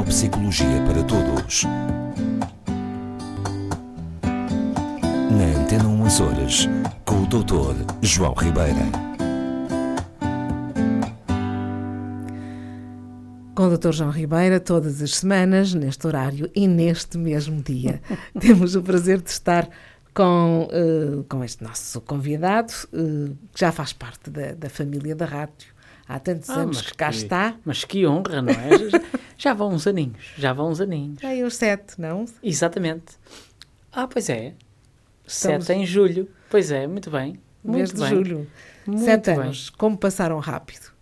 Neuropsicologia 0.00 0.82
para 0.86 1.02
Todos. 1.02 1.64
Na 5.30 5.60
Antena 5.60 5.88
1 5.88 6.04
Açores, 6.06 6.68
com 7.04 7.22
o 7.22 7.26
Dr. 7.26 7.84
João 8.00 8.32
Ribeira. 8.32 8.80
Com 13.54 13.66
o 13.66 13.76
Dr. 13.76 13.92
João 13.92 14.10
Ribeira, 14.10 14.58
todas 14.58 15.02
as 15.02 15.16
semanas, 15.16 15.74
neste 15.74 16.06
horário 16.06 16.50
e 16.54 16.66
neste 16.66 17.18
mesmo 17.18 17.62
dia. 17.62 18.00
Temos 18.40 18.74
o 18.74 18.82
prazer 18.82 19.20
de 19.20 19.28
estar 19.28 19.68
com, 20.14 20.66
uh, 20.72 21.24
com 21.24 21.44
este 21.44 21.62
nosso 21.62 22.00
convidado, 22.00 22.72
uh, 22.94 23.36
que 23.52 23.60
já 23.60 23.70
faz 23.70 23.92
parte 23.92 24.30
da, 24.30 24.54
da 24.54 24.70
família 24.70 25.14
da 25.14 25.26
rádio 25.26 25.68
há 26.10 26.18
tantos 26.18 26.50
ah, 26.50 26.54
anos 26.54 26.82
que 26.82 26.94
cá 26.94 27.10
está. 27.10 27.54
Mas 27.64 27.84
que 27.84 28.04
honra, 28.04 28.42
não 28.42 28.52
é? 28.52 28.70
já, 29.40 29.54
vão 29.54 29.70
uns 29.70 29.86
aninhos, 29.86 30.34
já 30.36 30.52
vão 30.52 30.70
uns 30.70 30.82
aninhos. 30.82 31.18
Já 31.18 31.32
os 31.46 31.56
sete, 31.56 31.98
não? 31.98 32.26
Exatamente. 32.42 33.16
Ah, 33.90 34.06
pois 34.06 34.28
é. 34.28 34.52
Estamos... 35.26 35.64
Sete 35.64 35.78
em 35.78 35.86
julho. 35.86 36.28
Pois 36.50 36.70
é, 36.70 36.86
muito 36.86 37.10
bem. 37.10 37.40
Muito 37.64 37.76
mês 37.78 37.90
de 37.90 38.06
julho. 38.06 38.46
Muito 38.86 39.02
sete 39.02 39.30
bem. 39.30 39.40
anos. 39.40 39.70
Como 39.70 39.96
passaram 39.96 40.38
rápido. 40.40 40.92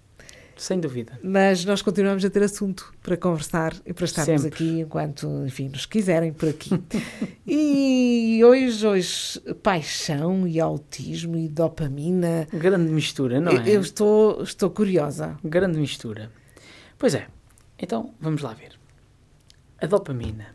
Sem 0.56 0.78
dúvida. 0.78 1.18
Mas 1.20 1.64
nós 1.64 1.82
continuamos 1.82 2.24
a 2.24 2.30
ter 2.30 2.44
assunto 2.44 2.94
para 3.02 3.16
conversar 3.16 3.74
e 3.84 3.92
para 3.92 4.04
estarmos 4.04 4.42
Sempre. 4.42 4.54
aqui 4.54 4.80
enquanto, 4.82 5.26
enfim, 5.44 5.68
nos 5.68 5.84
quiserem 5.84 6.32
por 6.32 6.48
aqui. 6.48 6.70
e 7.44 8.40
hoje, 8.44 8.86
hoje, 8.86 9.40
paixão 9.64 10.46
e 10.46 10.60
autismo 10.60 11.36
e 11.36 11.48
dopamina. 11.48 12.46
Grande 12.52 12.92
mistura, 12.92 13.40
não 13.40 13.50
é? 13.50 13.68
Eu 13.68 13.80
estou, 13.80 14.44
estou 14.44 14.70
curiosa. 14.70 15.36
Grande 15.42 15.76
mistura. 15.76 16.30
Pois 16.96 17.16
é. 17.16 17.26
Então, 17.78 18.14
vamos 18.20 18.42
lá 18.42 18.52
ver. 18.52 18.78
A 19.80 19.86
dopamina. 19.86 20.54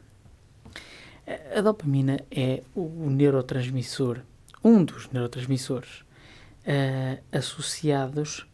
A 1.56 1.62
dopamina 1.62 2.20
é 2.30 2.64
o 2.76 3.10
neurotransmissor, 3.10 4.20
um 4.62 4.84
dos 4.84 5.10
neurotransmissores 5.10 6.02
uh, 6.02 7.24
associados 7.32 8.46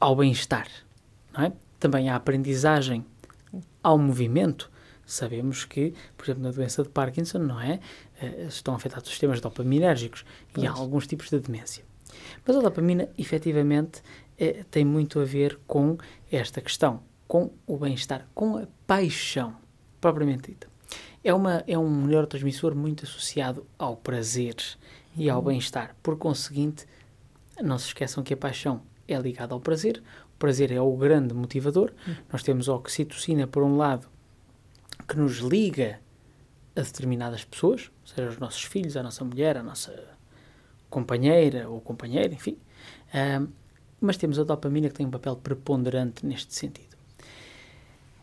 ao 0.00 0.16
bem-estar, 0.16 0.66
é? 1.38 1.52
Também 1.78 2.10
à 2.10 2.16
aprendizagem, 2.16 3.04
ao 3.82 3.96
movimento. 3.96 4.70
Sabemos 5.06 5.64
que, 5.64 5.94
por 6.16 6.24
exemplo, 6.24 6.42
na 6.42 6.50
doença 6.50 6.82
de 6.82 6.88
Parkinson, 6.88 7.38
não 7.38 7.60
é? 7.60 7.78
Uh, 8.20 8.48
estão 8.48 8.74
afetados 8.74 9.06
os 9.06 9.10
sistemas 9.10 9.40
dopaminérgicos 9.40 10.24
pois. 10.52 10.64
e 10.64 10.66
há 10.66 10.72
alguns 10.72 11.06
tipos 11.06 11.30
de 11.30 11.38
demência. 11.38 11.84
Mas 12.44 12.56
a 12.56 12.60
dopamina, 12.60 13.08
efetivamente, 13.16 14.02
é, 14.36 14.64
tem 14.70 14.84
muito 14.84 15.20
a 15.20 15.24
ver 15.24 15.60
com 15.66 15.96
esta 16.30 16.60
questão, 16.60 17.02
com 17.32 17.50
o 17.66 17.78
bem-estar, 17.78 18.28
com 18.34 18.58
a 18.58 18.66
paixão, 18.86 19.56
propriamente 19.98 20.50
dita. 20.50 20.68
É, 21.24 21.32
uma, 21.32 21.64
é 21.66 21.78
um 21.78 22.04
neurotransmissor 22.04 22.76
muito 22.76 23.06
associado 23.06 23.66
ao 23.78 23.96
prazer 23.96 24.54
e 25.16 25.30
ao 25.30 25.38
uhum. 25.38 25.46
bem-estar. 25.46 25.96
Por 26.02 26.18
conseguinte, 26.18 26.86
não 27.58 27.78
se 27.78 27.86
esqueçam 27.86 28.22
que 28.22 28.34
a 28.34 28.36
paixão 28.36 28.82
é 29.08 29.18
ligado 29.18 29.54
ao 29.54 29.60
prazer. 29.60 30.02
O 30.34 30.38
prazer 30.38 30.70
é 30.70 30.78
o 30.78 30.94
grande 30.94 31.32
motivador. 31.32 31.94
Uhum. 32.06 32.16
Nós 32.30 32.42
temos 32.42 32.68
a 32.68 32.74
oxitocina, 32.74 33.46
por 33.46 33.62
um 33.62 33.78
lado, 33.78 34.10
que 35.08 35.16
nos 35.16 35.38
liga 35.38 36.00
a 36.76 36.82
determinadas 36.82 37.46
pessoas, 37.46 37.90
seja 38.04 38.28
os 38.28 38.36
nossos 38.36 38.64
filhos, 38.64 38.94
a 38.94 39.02
nossa 39.02 39.24
mulher, 39.24 39.56
a 39.56 39.62
nossa 39.62 40.16
companheira 40.90 41.66
ou 41.66 41.80
companheiro, 41.80 42.34
enfim. 42.34 42.58
Um, 43.14 43.48
mas 44.02 44.18
temos 44.18 44.38
a 44.38 44.44
dopamina 44.44 44.90
que 44.90 44.94
tem 44.96 45.06
um 45.06 45.10
papel 45.10 45.34
preponderante 45.36 46.26
neste 46.26 46.54
sentido. 46.54 46.91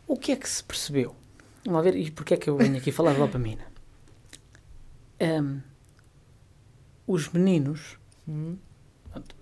O 0.09 0.17
que 0.17 0.33
é 0.33 0.35
que 0.35 0.49
se 0.49 0.61
percebeu? 0.61 1.15
Vamos 1.63 1.83
ver, 1.83 1.95
e 1.95 2.11
porquê 2.11 2.33
é 2.33 2.37
que 2.37 2.49
eu 2.49 2.57
venho 2.57 2.75
aqui 2.75 2.91
falar 2.91 3.13
de 3.13 3.19
dopamina? 3.19 3.65
Um, 5.21 5.61
os 7.07 7.29
meninos 7.29 7.97
hum 8.27 8.57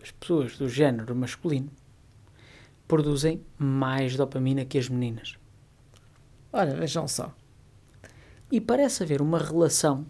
as 0.02 0.12
pessoas 0.12 0.58
do 0.58 0.70
género 0.70 1.16
masculino 1.16 1.72
produzem 2.88 3.44
mais 3.58 4.16
dopamina 4.16 4.66
que 4.66 4.78
as 4.78 4.88
meninas. 4.88 5.38
Ora, 6.52 6.76
vejam 6.76 7.08
só. 7.08 7.34
E 8.52 8.62
parece 8.62 9.04
haver 9.04 9.22
uma 9.22 9.40
relação 9.40 10.06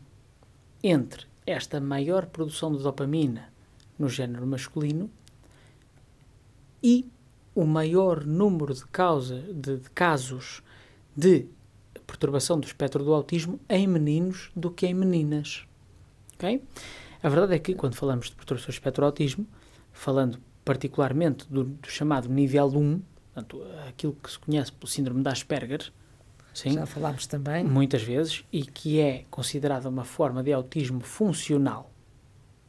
entre 0.83 1.25
esta 1.45 1.79
maior 1.79 2.27
produção 2.27 2.75
de 2.75 2.83
dopamina 2.83 3.51
no 3.97 4.07
género 4.07 4.45
masculino 4.45 5.09
e 6.83 7.09
o 7.57 7.65
maior 7.65 8.23
número 8.23 8.71
de, 8.71 8.85
causa, 8.85 9.41
de, 9.51 9.77
de 9.77 9.89
casos 9.89 10.61
de 11.15 11.47
perturbação 12.05 12.59
do 12.59 12.67
espectro 12.67 13.03
do 13.03 13.11
autismo 13.11 13.59
em 13.67 13.87
meninos 13.87 14.51
do 14.55 14.69
que 14.69 14.85
em 14.85 14.93
meninas. 14.93 15.65
Okay? 16.35 16.61
A 17.23 17.27
verdade 17.27 17.55
é 17.55 17.59
que, 17.59 17.73
quando 17.73 17.95
falamos 17.95 18.29
de 18.29 18.35
perturbação 18.35 18.67
do 18.67 18.73
espectro 18.73 19.01
do 19.01 19.05
autismo, 19.07 19.47
falando 19.91 20.39
particularmente 20.63 21.47
do, 21.49 21.63
do, 21.63 21.89
chamado 21.89 22.29
nível 22.29 22.67
1, 22.67 23.01
portanto, 23.33 23.63
aquilo 23.89 24.15
que 24.21 24.29
se 24.29 24.37
conhece 24.37 24.71
pelo 24.71 24.87
síndrome 24.87 25.23
de 25.23 25.29
Asperger, 25.29 25.91
sim, 26.53 26.73
já 26.73 26.85
falámos 26.85 27.25
também, 27.25 27.63
muitas 27.63 28.03
vezes, 28.03 28.45
e 28.53 28.61
que 28.63 28.99
é 28.99 29.25
considerada 29.31 29.89
uma 29.89 30.05
forma 30.05 30.43
de 30.43 30.53
autismo 30.53 30.99
funcional. 30.99 31.91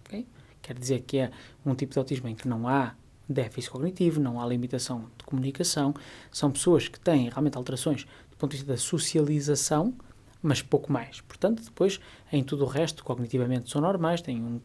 Okay? 0.06 0.26
Quer 0.62 0.78
dizer 0.78 1.02
que 1.02 1.18
é 1.18 1.30
um 1.66 1.74
tipo 1.74 1.92
de 1.92 1.98
autismo 1.98 2.26
em 2.26 2.34
que 2.34 2.48
não 2.48 2.66
há 2.66 2.94
déficit 3.28 3.70
cognitivo, 3.70 4.20
não 4.20 4.40
há 4.40 4.46
limitação 4.46 5.10
de 5.18 5.24
comunicação, 5.24 5.94
são 6.30 6.50
pessoas 6.50 6.88
que 6.88 6.98
têm 6.98 7.28
realmente 7.28 7.56
alterações 7.56 8.04
do 8.30 8.36
ponto 8.36 8.52
de 8.52 8.58
vista 8.58 8.72
da 8.72 8.78
socialização, 8.78 9.94
mas 10.42 10.62
pouco 10.62 10.92
mais. 10.92 11.20
Portanto, 11.20 11.62
depois, 11.62 12.00
em 12.32 12.42
tudo 12.42 12.64
o 12.64 12.68
resto, 12.68 13.04
cognitivamente 13.04 13.70
são 13.70 13.80
normais, 13.80 14.20
têm 14.22 14.42
um 14.42 14.60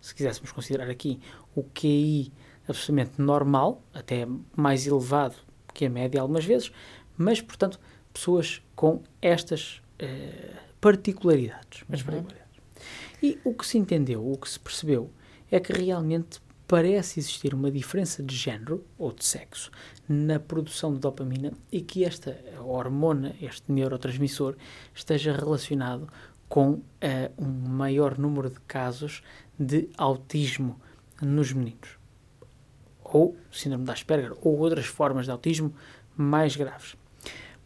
se 0.00 0.14
quiséssemos 0.14 0.50
considerar 0.50 0.88
aqui 0.88 1.20
o 1.54 1.62
QI 1.62 2.32
absolutamente 2.66 3.20
normal, 3.20 3.82
até 3.92 4.26
mais 4.56 4.86
elevado 4.86 5.36
que 5.74 5.84
a 5.84 5.90
média 5.90 6.20
algumas 6.20 6.44
vezes, 6.44 6.72
mas, 7.16 7.40
portanto, 7.40 7.78
pessoas 8.12 8.62
com 8.74 9.02
estas 9.20 9.82
uh, 10.02 10.56
particularidades, 10.80 11.82
uhum. 11.82 11.88
particularidades. 11.88 12.40
E 13.22 13.38
o 13.44 13.52
que 13.52 13.66
se 13.66 13.76
entendeu, 13.76 14.26
o 14.26 14.36
que 14.38 14.48
se 14.48 14.58
percebeu, 14.58 15.10
é 15.50 15.60
que 15.60 15.72
realmente 15.72 16.40
parece 16.70 17.18
existir 17.18 17.52
uma 17.52 17.68
diferença 17.68 18.22
de 18.22 18.32
género 18.32 18.86
ou 18.96 19.12
de 19.12 19.24
sexo 19.24 19.72
na 20.08 20.38
produção 20.38 20.94
de 20.94 21.00
dopamina 21.00 21.52
e 21.72 21.80
que 21.80 22.04
esta 22.04 22.38
hormona, 22.60 23.34
este 23.42 23.72
neurotransmissor, 23.72 24.54
esteja 24.94 25.32
relacionado 25.32 26.08
com 26.48 26.74
uh, 26.74 26.82
um 27.36 27.50
maior 27.70 28.16
número 28.16 28.48
de 28.48 28.60
casos 28.68 29.20
de 29.58 29.88
autismo 29.98 30.80
nos 31.20 31.52
meninos. 31.52 31.98
Ou 33.02 33.36
síndrome 33.50 33.84
de 33.84 33.90
Asperger, 33.90 34.32
ou 34.40 34.56
outras 34.56 34.86
formas 34.86 35.24
de 35.24 35.32
autismo 35.32 35.74
mais 36.16 36.54
graves. 36.54 36.94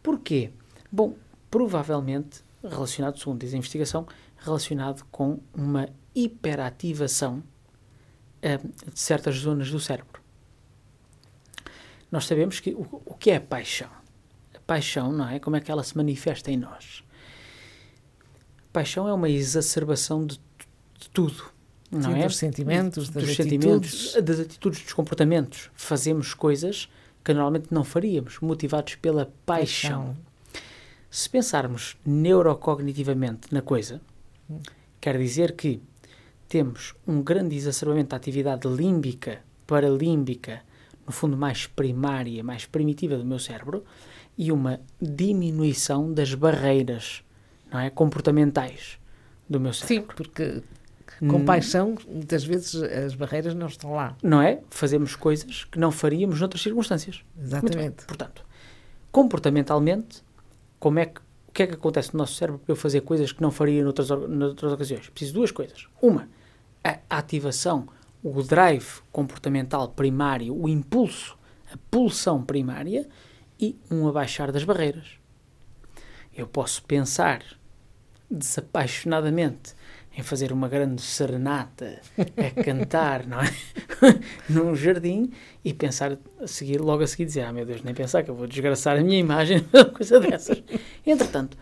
Porquê? 0.01 0.49
Bom, 0.91 1.15
provavelmente 1.51 2.43
relacionado, 2.63 3.19
segundo 3.19 3.41
diz 3.41 3.53
a 3.53 3.57
investigação, 3.57 4.07
relacionado 4.35 5.05
com 5.11 5.39
uma 5.53 5.89
hiperativação 6.15 7.43
de 8.47 8.99
certas 8.99 9.35
zonas 9.35 9.71
do 9.71 9.79
cérebro. 9.79 10.21
Nós 12.11 12.25
sabemos 12.25 12.59
que 12.59 12.73
o, 12.73 12.87
o 13.05 13.13
que 13.15 13.31
é 13.31 13.39
paixão? 13.39 13.89
A 14.53 14.59
paixão, 14.59 15.11
não 15.11 15.27
é? 15.27 15.39
Como 15.39 15.55
é 15.55 15.59
que 15.59 15.71
ela 15.71 15.83
se 15.83 15.97
manifesta 15.97 16.51
em 16.51 16.57
nós? 16.57 17.05
paixão 18.75 19.07
é 19.07 19.13
uma 19.13 19.29
exacerbação 19.29 20.25
de, 20.25 20.35
de 20.99 21.09
tudo. 21.13 21.45
Não 21.89 22.11
Sim, 22.11 22.19
é? 22.19 22.25
Dos 22.25 22.35
sentimentos, 22.35 23.09
das 23.09 23.23
dos 23.23 23.39
atitudes. 23.39 24.11
sentimentos, 24.11 24.23
das 24.25 24.39
atitudes, 24.41 24.81
dos 24.81 24.91
comportamentos. 24.91 25.69
Fazemos 25.73 26.33
coisas 26.33 26.89
que 27.23 27.33
normalmente 27.33 27.67
não 27.71 27.85
faríamos, 27.85 28.37
motivados 28.41 28.95
pela 28.95 29.31
paixão. 29.45 30.07
paixão. 30.07 30.17
Se 31.09 31.29
pensarmos 31.29 31.95
neurocognitivamente 32.05 33.53
na 33.53 33.61
coisa, 33.61 34.01
hum. 34.49 34.59
quer 34.99 35.17
dizer 35.17 35.53
que 35.53 35.81
temos 36.47 36.93
um 37.07 37.21
grande 37.21 37.55
exacerbamento 37.55 38.09
da 38.09 38.17
atividade 38.17 38.67
límbica, 38.67 39.39
paralímbica, 39.65 40.61
no 41.05 41.11
fundo 41.11 41.37
mais 41.37 41.67
primária, 41.67 42.43
mais 42.43 42.65
primitiva 42.65 43.17
do 43.17 43.25
meu 43.25 43.39
cérebro, 43.39 43.83
e 44.37 44.51
uma 44.51 44.79
diminuição 45.01 46.11
das 46.11 46.33
barreiras 46.33 47.23
não 47.71 47.79
é? 47.79 47.89
comportamentais 47.89 48.99
do 49.49 49.59
meu 49.59 49.73
cérebro. 49.73 50.11
Sim, 50.11 50.15
porque 50.15 50.61
com 51.19 51.37
hum. 51.37 51.45
paixão, 51.45 51.95
muitas 52.07 52.43
vezes 52.43 52.75
as 52.75 53.15
barreiras 53.15 53.53
não 53.53 53.67
estão 53.67 53.93
lá. 53.93 54.15
Não 54.21 54.41
é? 54.41 54.59
Fazemos 54.69 55.15
coisas 55.15 55.63
que 55.63 55.79
não 55.79 55.91
faríamos 55.91 56.39
noutras 56.39 56.61
circunstâncias. 56.61 57.23
Exatamente. 57.41 58.05
Portanto, 58.05 58.43
comportamentalmente, 59.11 60.23
como 60.79 60.99
é 60.99 61.05
que, 61.05 61.21
que 61.55 61.63
é 61.63 61.67
que 61.67 61.73
acontece 61.73 62.13
no 62.13 62.17
nosso 62.17 62.33
cérebro 62.33 62.59
para 62.59 62.73
eu 62.73 62.75
fazer 62.75 62.99
coisas 62.99 63.31
que 63.31 63.41
não 63.41 63.49
faria 63.49 63.81
noutras, 63.81 64.09
noutras 64.09 64.73
ocasiões? 64.73 65.09
Preciso 65.09 65.31
de 65.31 65.39
duas 65.39 65.51
coisas. 65.51 65.87
Uma, 66.01 66.27
a 66.83 67.17
ativação, 67.17 67.87
o 68.21 68.43
drive 68.43 69.01
comportamental 69.09 69.87
primário, 69.87 70.53
o 70.53 70.67
impulso, 70.67 71.37
a 71.71 71.77
pulsão 71.89 72.43
primária 72.43 73.07
e 73.57 73.79
um 73.89 74.05
abaixar 74.05 74.51
das 74.51 74.65
barreiras. 74.65 75.17
eu 76.35 76.45
posso 76.45 76.83
pensar 76.83 77.41
desapaixonadamente 78.29 79.73
em 80.17 80.23
fazer 80.23 80.51
uma 80.51 80.69
grande 80.69 81.01
serenata 81.01 81.99
a 82.17 82.63
cantar, 82.63 83.27
não 83.27 83.41
é? 83.41 83.53
Num 84.49 84.75
jardim 84.75 85.31
e 85.63 85.73
pensar 85.73 86.17
a 86.39 86.47
seguir, 86.47 86.79
logo 86.79 87.03
a 87.03 87.07
seguir 87.07 87.25
dizer, 87.25 87.41
ah 87.41 87.51
meu 87.51 87.65
Deus, 87.65 87.83
nem 87.83 87.93
pensar 87.93 88.23
que 88.23 88.29
eu 88.29 88.35
vou 88.35 88.47
desgraçar 88.47 88.97
a 88.97 89.01
minha 89.01 89.19
imagem, 89.19 89.65
coisa 89.93 90.19
dessas. 90.19 90.63
Entretanto, 91.05 91.57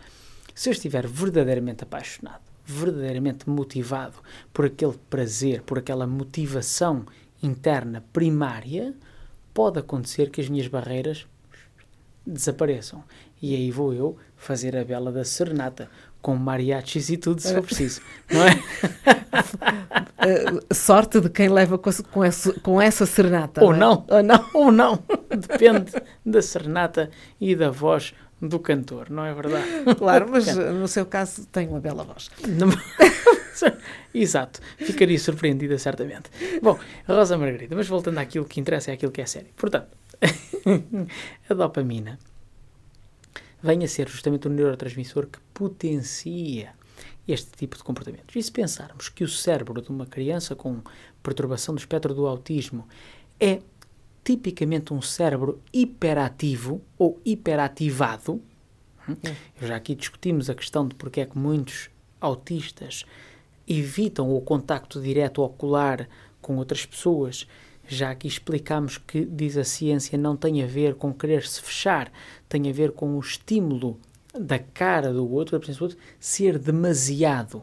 se 0.54 0.68
eu 0.68 0.72
estiver 0.72 1.06
verdadeiramente 1.06 1.82
apaixonado, 1.82 2.42
verdadeiramente 2.64 3.48
motivado 3.48 4.16
por 4.52 4.66
aquele 4.66 4.94
prazer, 5.10 5.62
por 5.62 5.78
aquela 5.78 6.06
motivação 6.06 7.04
interna 7.42 8.04
primária, 8.12 8.94
pode 9.52 9.78
acontecer 9.78 10.30
que 10.30 10.40
as 10.40 10.48
minhas 10.48 10.68
barreiras 10.68 11.26
desapareçam. 12.26 13.04
E 13.42 13.54
aí 13.54 13.70
vou 13.70 13.92
eu 13.92 14.16
fazer 14.36 14.76
a 14.76 14.84
bela 14.84 15.12
da 15.12 15.24
serenata, 15.24 15.90
com 16.24 16.34
mariachis 16.36 17.10
e 17.10 17.18
tudo, 17.18 17.42
se 17.42 17.52
for 17.52 17.62
preciso. 17.62 18.00
Não 18.32 18.46
é? 18.46 18.54
Uh, 20.56 20.64
sorte 20.74 21.20
de 21.20 21.28
quem 21.28 21.50
leva 21.50 21.76
com, 21.76 21.90
com, 22.10 22.24
essa, 22.24 22.50
com 22.60 22.80
essa 22.80 23.04
serenata. 23.04 23.62
Ou 23.62 23.76
não, 23.76 24.06
é? 24.08 24.14
Ou 24.14 24.22
não, 24.22 24.48
ou 24.54 24.72
não. 24.72 25.04
Depende 25.28 25.92
da 26.24 26.40
serenata 26.40 27.10
e 27.38 27.54
da 27.54 27.68
voz 27.70 28.14
do 28.40 28.58
cantor, 28.58 29.10
não 29.10 29.26
é 29.26 29.34
verdade? 29.34 29.66
Claro, 29.98 30.26
mas 30.32 30.46
no 30.56 30.88
seu 30.88 31.04
caso 31.04 31.46
tem 31.48 31.68
uma 31.68 31.78
bela 31.78 32.04
voz. 32.04 32.30
Exato, 34.14 34.60
ficaria 34.78 35.18
surpreendida 35.18 35.76
certamente. 35.76 36.30
Bom, 36.62 36.78
Rosa 37.06 37.36
Margarida, 37.36 37.76
mas 37.76 37.86
voltando 37.86 38.16
àquilo 38.16 38.46
que 38.46 38.58
interessa, 38.58 38.92
é 38.92 38.94
aquilo 38.94 39.12
que 39.12 39.20
é 39.20 39.26
sério. 39.26 39.50
Portanto, 39.54 39.88
a 41.50 41.52
dopamina 41.54 42.18
vem 43.64 43.82
a 43.82 43.88
ser 43.88 44.06
justamente 44.10 44.46
o 44.46 44.50
neurotransmissor 44.50 45.26
que 45.26 45.40
potencia 45.54 46.74
este 47.26 47.50
tipo 47.52 47.78
de 47.78 47.82
comportamentos. 47.82 48.36
E 48.36 48.42
se 48.42 48.52
pensarmos 48.52 49.08
que 49.08 49.24
o 49.24 49.28
cérebro 49.28 49.80
de 49.80 49.88
uma 49.88 50.04
criança 50.04 50.54
com 50.54 50.82
perturbação 51.22 51.74
do 51.74 51.78
espectro 51.78 52.14
do 52.14 52.26
autismo 52.26 52.86
é 53.40 53.62
tipicamente 54.22 54.92
um 54.92 55.00
cérebro 55.00 55.62
hiperativo 55.72 56.82
ou 56.98 57.18
hiperativado, 57.24 58.42
hum, 59.08 59.16
já 59.62 59.76
aqui 59.76 59.94
discutimos 59.94 60.50
a 60.50 60.54
questão 60.54 60.86
de 60.86 60.94
porque 60.94 61.22
é 61.22 61.26
que 61.26 61.38
muitos 61.38 61.88
autistas 62.20 63.06
evitam 63.66 64.30
o 64.30 64.42
contacto 64.42 65.00
direto 65.00 65.40
ocular 65.40 66.06
com 66.42 66.58
outras 66.58 66.84
pessoas 66.84 67.46
já 67.86 68.10
aqui 68.10 68.28
explicamos 68.28 68.98
que, 68.98 69.24
diz 69.24 69.56
a 69.56 69.64
ciência, 69.64 70.16
não 70.16 70.36
tem 70.36 70.62
a 70.62 70.66
ver 70.66 70.94
com 70.94 71.12
querer 71.12 71.46
se 71.46 71.60
fechar, 71.60 72.10
tem 72.48 72.68
a 72.68 72.72
ver 72.72 72.92
com 72.92 73.16
o 73.16 73.20
estímulo 73.20 73.98
da 74.38 74.58
cara 74.58 75.12
do 75.12 75.30
outro, 75.30 75.52
da 75.52 75.58
presença 75.58 75.78
do 75.78 75.84
outro, 75.84 75.98
ser 76.18 76.58
demasiado. 76.58 77.62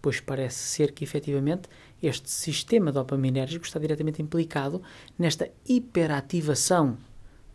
Pois 0.00 0.20
parece 0.20 0.58
ser 0.58 0.92
que, 0.92 1.04
efetivamente, 1.04 1.68
este 2.02 2.30
sistema 2.30 2.92
dopaminérgico 2.92 3.64
está 3.64 3.78
diretamente 3.78 4.22
implicado 4.22 4.80
nesta 5.18 5.50
hiperativação 5.68 6.96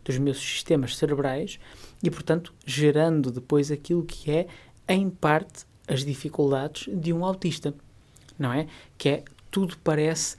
dos 0.04 0.18
meus 0.18 0.38
sistemas 0.38 0.96
cerebrais 0.96 1.58
e, 2.02 2.10
portanto, 2.10 2.52
gerando 2.66 3.30
depois 3.30 3.70
aquilo 3.70 4.04
que 4.04 4.30
é, 4.30 4.46
em 4.86 5.08
parte, 5.08 5.64
as 5.88 6.04
dificuldades 6.04 6.88
de 6.94 7.12
um 7.12 7.24
autista, 7.24 7.74
não 8.38 8.52
é? 8.52 8.66
Que 8.96 9.08
é 9.08 9.24
tudo 9.50 9.76
parece 9.82 10.36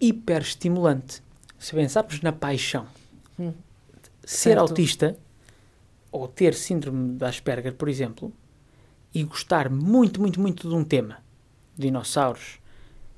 hiperestimulante. 0.00 1.22
Se 1.58 1.74
pensarmos 1.74 2.20
na 2.20 2.32
paixão, 2.32 2.86
hum. 3.38 3.52
ser 4.22 4.50
certo. 4.50 4.60
autista 4.60 5.16
ou 6.12 6.28
ter 6.28 6.54
síndrome 6.54 7.16
de 7.16 7.24
Asperger, 7.24 7.74
por 7.74 7.88
exemplo, 7.88 8.32
e 9.14 9.22
gostar 9.24 9.70
muito, 9.70 10.20
muito, 10.20 10.40
muito 10.40 10.68
de 10.68 10.74
um 10.74 10.84
tema, 10.84 11.18
dinossauros, 11.76 12.58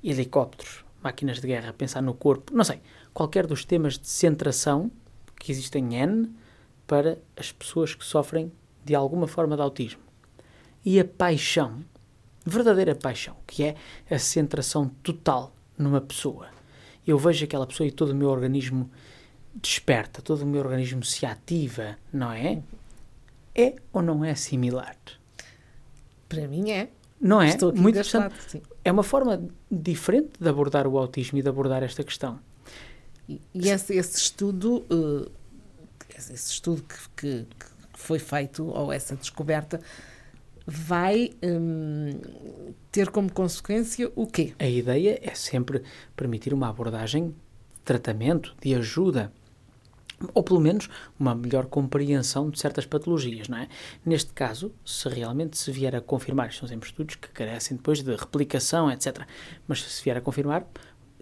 helicópteros, 0.03 0.85
máquinas 1.03 1.41
de 1.41 1.47
guerra, 1.47 1.73
pensar 1.73 2.01
no 2.01 2.15
corpo, 2.15 2.55
não 2.55 2.65
sei, 2.65 2.81
qualquer 3.13 3.47
dos 3.47 3.65
temas 3.65 3.99
de 3.99 4.07
centração 4.07 4.91
que 5.37 5.51
existem 5.51 5.95
N 5.95 6.33
para 6.87 7.19
as 7.37 7.53
pessoas 7.53 7.95
que 7.95 8.05
sofrem 8.05 8.53
de 8.85 8.95
alguma 8.95 9.27
forma 9.27 9.57
de 9.57 9.63
autismo. 9.63 10.01
E 10.85 10.99
a 10.99 11.05
paixão, 11.05 11.85
verdadeira 12.45 12.95
paixão, 12.95 13.37
que 13.47 13.65
é 13.65 13.77
a 14.11 14.19
centração 14.19 14.89
total 15.03 15.53
numa 15.77 16.01
pessoa 16.01 16.58
eu 17.11 17.19
vejo 17.19 17.45
aquela 17.45 17.67
pessoa 17.67 17.87
e 17.87 17.91
todo 17.91 18.11
o 18.11 18.15
meu 18.15 18.29
organismo 18.29 18.91
desperta, 19.55 20.21
todo 20.21 20.43
o 20.43 20.47
meu 20.47 20.61
organismo 20.61 21.03
se 21.03 21.25
ativa, 21.25 21.97
não 22.13 22.31
é? 22.31 22.63
É 23.55 23.77
ou 23.93 24.03
não 24.03 24.25
é 24.25 24.35
similar? 24.35 24.97
Para 26.29 26.47
mim 26.47 26.71
é. 26.71 26.91
Não 27.19 27.41
é? 27.41 27.49
Estou 27.49 27.71
aqui 27.71 27.81
Muito 27.81 27.97
lado, 27.97 28.35
É 28.85 28.93
uma 28.93 29.03
forma 29.03 29.43
diferente 29.71 30.33
de 30.39 30.49
abordar 30.49 30.87
o 30.87 30.99
autismo 30.99 31.39
e 31.39 31.43
de 31.43 31.49
abordar 31.49 31.83
esta 31.83 32.05
questão. 32.05 32.39
E, 33.29 33.41
e 33.55 33.69
esse, 33.69 33.95
esse, 33.97 34.19
estudo, 34.19 34.85
uh, 34.91 35.31
esse 36.17 36.35
estudo 36.35 36.83
que, 36.83 36.97
que, 37.17 37.47
que, 37.59 37.67
foi 37.95 38.19
feito, 38.19 38.67
ou 38.67 38.93
essa 38.93 39.17
descoberta, 39.17 39.81
vai 40.70 41.31
hum, 41.43 42.20
ter 42.93 43.09
como 43.11 43.32
consequência 43.32 44.12
o 44.15 44.26
quê? 44.26 44.53
A 44.59 44.67
ideia 44.67 45.19
é 45.23 45.35
sempre 45.35 45.82
permitir 46.15 46.53
uma 46.53 46.69
abordagem 46.69 47.31
de 47.31 47.81
tratamento, 47.82 48.55
de 48.61 48.75
ajuda, 48.75 49.32
ou 50.35 50.43
pelo 50.43 50.61
menos 50.61 50.91
uma 51.19 51.35
melhor 51.35 51.65
compreensão 51.67 52.50
de 52.50 52.61
certas 52.61 52.85
patologias, 52.85 53.49
não 53.49 53.56
é? 53.56 53.69
Neste 54.05 54.35
caso, 54.35 54.70
se 54.85 55.09
realmente 55.09 55.56
se 55.56 55.73
vier 55.73 55.97
a 55.97 56.03
confirmar, 56.03 56.53
são 56.53 56.69
sempre 56.69 56.87
estudos 56.87 57.14
que 57.14 57.29
carecem 57.29 57.79
depois 57.79 58.03
de 58.03 58.14
replicação, 58.14 58.91
etc. 58.91 59.23
Mas 59.67 59.82
se 59.82 60.05
vier 60.05 60.19
a 60.19 60.21
confirmar, 60.21 60.67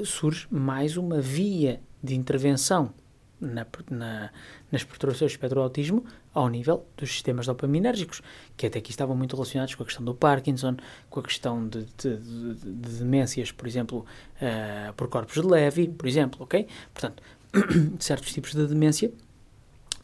surge 0.03 0.49
mais 0.51 0.97
uma 0.97 1.21
via 1.21 1.81
de 2.03 2.17
intervenção 2.17 2.93
na, 3.41 3.67
na, 3.91 4.31
nas 4.71 4.85
perturbações 4.85 5.33
do 5.33 5.35
espectro 5.35 5.61
do 5.61 5.63
autismo 5.63 6.05
ao 6.33 6.49
nível 6.49 6.87
dos 6.97 7.11
sistemas 7.11 7.47
dopaminérgicos, 7.47 8.23
que 8.57 8.67
até 8.67 8.79
aqui 8.79 8.91
estavam 8.91 9.17
muito 9.17 9.35
relacionados 9.35 9.75
com 9.75 9.83
a 9.83 9.87
questão 9.87 10.05
do 10.05 10.15
Parkinson, 10.15 10.77
com 11.09 11.21
a 11.21 11.23
questão 11.23 11.69
de, 11.69 11.87
de, 11.97 12.17
de, 12.17 12.55
de 12.55 12.99
demências, 12.99 13.53
por 13.53 13.67
exemplo, 13.67 14.05
uh, 14.37 14.93
por 14.95 15.09
corpos 15.09 15.35
de 15.35 15.47
Levy, 15.47 15.89
por 15.89 16.07
exemplo, 16.07 16.43
ok? 16.45 16.67
Portanto, 16.93 17.23
certos 17.99 18.33
tipos 18.33 18.53
de 18.53 18.67
demência 18.67 19.11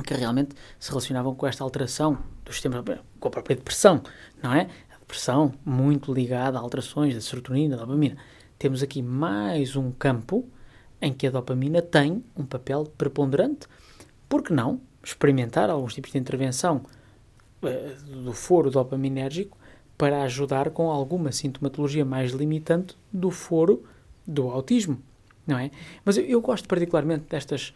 que 0.07 0.15
realmente 0.15 0.55
se 0.79 0.91
relacionavam 0.91 1.35
com 1.35 1.47
esta 1.47 1.63
alteração 1.63 2.19
do 2.45 2.53
sistema, 2.53 2.83
com 3.21 3.29
a 3.29 3.31
própria 3.31 3.57
depressão, 3.57 4.03
não 4.43 4.53
é? 4.55 4.69
A 4.91 4.99
depressão 4.99 5.53
muito 5.65 6.13
ligada 6.13 6.59
a 6.59 6.61
alterações 6.61 7.15
da 7.15 7.21
serotonina, 7.21 7.77
da 7.77 7.85
dopamina. 7.85 8.17
Temos 8.59 8.83
aqui 8.83 9.03
mais 9.03 9.77
um 9.77 9.91
campo 9.91 10.49
em 11.03 11.13
que 11.13 11.27
a 11.27 11.31
dopamina 11.31 11.83
tem 11.83 12.25
um 12.37 12.47
papel 12.47 12.85
preponderante. 12.97 13.67
Por 14.29 14.43
que 14.43 14.53
não 14.53 14.81
experimentar 15.05 15.69
alguns 15.69 15.95
tipos 15.95 16.13
de 16.13 16.19
intervenção 16.19 16.83
uh, 17.61 18.23
do 18.23 18.33
foro 18.33 18.71
dopaminérgico 18.71 19.59
para 19.99 20.23
ajudar 20.23 20.71
com 20.71 20.91
alguma 20.91 21.33
sintomatologia 21.33 22.05
mais 22.05 22.31
limitante 22.31 22.97
do 23.13 23.31
foro 23.31 23.85
do 24.27 24.49
autismo, 24.49 25.03
não 25.45 25.59
é? 25.59 25.73
Mas 26.05 26.17
eu, 26.17 26.25
eu 26.25 26.41
gosto 26.41 26.69
particularmente 26.69 27.25
destas 27.29 27.75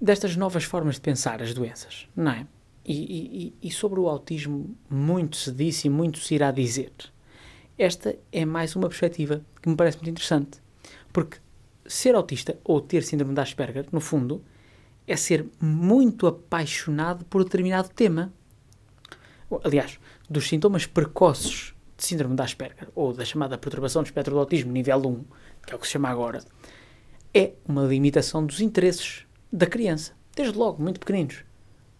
destas 0.00 0.34
novas 0.34 0.64
formas 0.64 0.96
de 0.96 1.00
pensar 1.00 1.40
as 1.40 1.54
doenças, 1.54 2.08
não 2.16 2.32
é? 2.32 2.46
E, 2.84 3.54
e, 3.62 3.68
e, 3.68 3.70
sobre 3.70 4.00
o 4.00 4.08
autismo 4.08 4.76
muito 4.90 5.36
se 5.36 5.52
disse 5.52 5.86
e 5.86 5.90
muito 5.90 6.18
se 6.18 6.34
irá 6.34 6.50
dizer. 6.50 6.90
Esta 7.78 8.16
é 8.32 8.44
mais 8.44 8.74
uma 8.74 8.88
perspectiva 8.88 9.40
que 9.62 9.68
me 9.68 9.76
parece 9.76 9.98
muito 9.98 10.10
interessante, 10.10 10.60
porque 11.12 11.38
ser 11.86 12.14
autista 12.14 12.58
ou 12.64 12.80
ter 12.80 13.02
síndrome 13.02 13.34
de 13.34 13.40
Asperger, 13.40 13.86
no 13.92 14.00
fundo, 14.00 14.42
é 15.06 15.16
ser 15.16 15.46
muito 15.60 16.26
apaixonado 16.26 17.24
por 17.24 17.44
determinado 17.44 17.88
tema. 17.88 18.32
Aliás, 19.64 19.98
dos 20.28 20.48
sintomas 20.48 20.86
precoces 20.86 21.74
de 21.96 22.04
síndrome 22.04 22.34
de 22.34 22.42
Asperger 22.42 22.88
ou 22.94 23.12
da 23.12 23.24
chamada 23.24 23.58
perturbação 23.58 24.02
do 24.02 24.06
espectro 24.06 24.34
do 24.34 24.40
autismo 24.40 24.72
nível 24.72 24.98
1, 24.98 25.24
que 25.66 25.72
é 25.72 25.76
o 25.76 25.78
que 25.78 25.86
se 25.86 25.92
chama 25.92 26.08
agora, 26.08 26.42
é 27.34 27.52
uma 27.66 27.82
limitação 27.82 28.44
dos 28.44 28.60
interesses 28.60 29.26
da 29.52 29.66
criança, 29.66 30.12
desde 30.34 30.56
logo, 30.56 30.82
muito 30.82 31.00
pequeninos. 31.00 31.44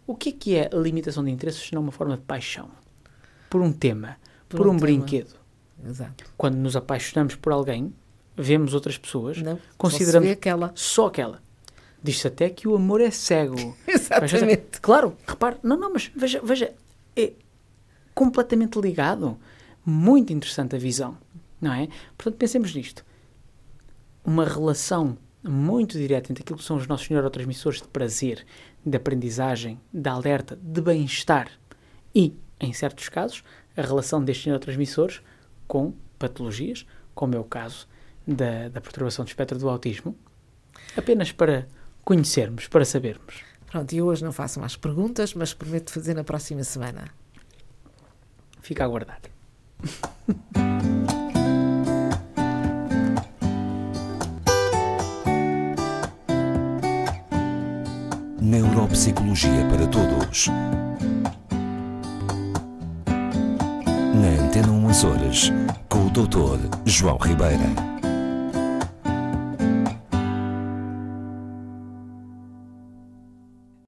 O 0.07 0.15
que 0.15 0.31
é 0.31 0.33
que 0.33 0.57
é 0.57 0.71
a 0.73 0.77
limitação 0.77 1.25
de 1.25 1.31
interesses 1.31 1.62
se 1.62 1.75
não 1.75 1.83
uma 1.83 1.93
forma 1.93 2.17
de 2.17 2.23
paixão? 2.23 2.71
Por 3.49 3.61
um 3.61 3.73
tema, 3.73 4.17
por, 4.49 4.59
por 4.59 4.69
um, 4.69 4.73
um 4.73 4.77
brinquedo. 4.77 5.35
Exato. 5.85 6.25
Quando 6.37 6.57
nos 6.57 6.77
apaixonamos 6.77 7.35
por 7.35 7.53
alguém, 7.53 7.93
vemos 8.37 8.75
outras 8.75 8.99
pessoas, 8.99 9.41
não, 9.41 9.59
consideramos 9.77 10.29
só, 10.29 10.33
aquela. 10.33 10.73
só 10.75 11.07
aquela. 11.07 11.43
Diz-se 12.03 12.27
até 12.27 12.51
que 12.51 12.67
o 12.67 12.75
amor 12.75 13.01
é 13.01 13.11
cego. 13.11 13.77
Exatamente. 13.87 14.81
claro, 14.81 15.17
repare, 15.27 15.59
não, 15.62 15.77
não, 15.77 15.93
mas 15.93 16.11
veja, 16.15 16.41
veja, 16.43 16.75
é 17.17 17.33
completamente 18.15 18.79
ligado. 18.81 19.39
Muito 19.85 20.33
interessante 20.33 20.77
a 20.77 20.79
visão, 20.79 21.19
não 21.61 21.73
é? 21.73 21.89
Portanto, 22.17 22.39
pensemos 22.39 22.73
nisto. 22.75 23.05
Uma 24.25 24.45
relação 24.45 25.19
muito 25.43 25.99
direta 25.99 26.31
entre 26.31 26.43
aquilo 26.43 26.59
que 26.59 26.65
são 26.65 26.77
os 26.77 26.87
nossos 26.87 27.11
neurotransmissores 27.11 27.83
de 27.83 27.89
prazer, 27.89 28.47
de 28.87 28.97
aprendizagem, 28.97 29.81
de 29.93 30.09
alerta, 30.09 30.57
de 30.62 30.81
bem-estar 30.81 31.51
e, 32.15 32.37
em 32.61 32.73
certos 32.73 33.09
casos, 33.09 33.43
a 33.77 33.83
relação 33.83 34.23
destes 34.23 34.47
neurotransmissores 34.47 35.21
com 35.67 35.93
patologias, 36.17 36.87
como 37.12 37.35
é 37.35 37.39
o 37.41 37.45
caso 37.45 37.89
da, 38.26 38.69
da 38.69 38.81
perturbação 38.81 39.25
do 39.25 39.29
espectro 39.29 39.59
do 39.59 39.69
autismo, 39.69 40.17
apenas 40.97 41.33
para 41.33 41.67
conhecermos, 42.05 42.69
para 42.69 42.85
sabermos. 42.85 43.43
Pronto, 43.67 43.93
e 43.93 44.02
hoje 44.02 44.23
não 44.25 44.33
faço 44.33 44.61
mais 44.61 44.76
perguntas, 44.76 45.35
mas 45.35 45.55
prometo 45.55 45.93
fazer 45.93 46.14
na 46.14 46.25
próxima 46.25 46.62
semana. 46.62 47.07
Fica 48.61 48.85
a 48.85 48.87
aguardar. 48.87 49.21
Neuropsicologia 58.41 59.67
para 59.71 59.87
Todos. 59.87 60.49
Na 64.14 64.45
Antena 64.45 64.71
1 64.71 64.88
Açores, 64.88 65.50
com 65.88 66.07
o 66.07 66.11
Dr. 66.11 66.59
João 66.85 67.17
Ribeira. 67.17 67.92